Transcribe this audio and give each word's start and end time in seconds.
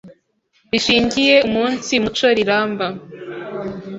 rishingiye 0.71 1.35
umunsi 1.47 1.91
muco 2.03 2.25
riramba. 2.37 2.87